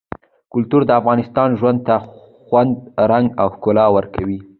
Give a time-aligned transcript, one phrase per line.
[0.53, 1.95] کلتور د انسان ژوند ته
[2.45, 2.73] خوند،
[3.11, 4.39] رنګ او ښکلا ورکوي-